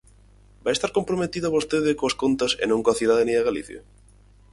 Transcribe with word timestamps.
¿Vai 0.63 0.73
estar 0.75 0.91
comprometida 0.97 1.53
vostede 1.57 1.97
coas 1.99 2.17
contas 2.21 2.51
e 2.63 2.65
non 2.71 2.81
coa 2.83 2.97
cidadanía 2.99 3.39
de 3.39 3.47
Galicia? 3.49 3.81